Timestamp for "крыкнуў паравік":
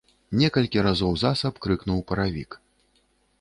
1.67-2.59